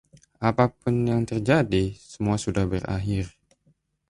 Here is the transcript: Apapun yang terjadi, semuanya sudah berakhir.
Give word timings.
Apapun 0.47 0.95
yang 1.11 1.21
terjadi, 1.29 1.83
semuanya 2.11 2.41
sudah 2.45 2.65
berakhir. 2.71 3.25